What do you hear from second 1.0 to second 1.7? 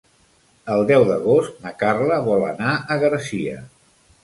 d'agost